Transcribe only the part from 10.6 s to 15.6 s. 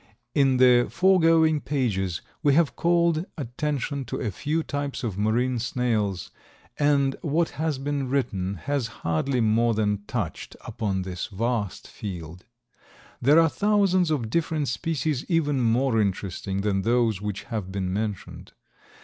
upon this vast field. There are thousands of different species even